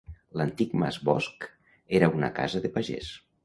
[0.39, 1.47] L'antic Mas Bosc
[2.01, 3.17] era una casa de pagès.